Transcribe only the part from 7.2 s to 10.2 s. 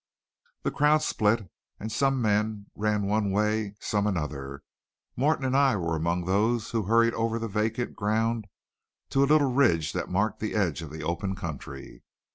the vacant ground to a little ridge that